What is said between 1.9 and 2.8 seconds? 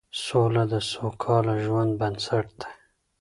بنسټ دی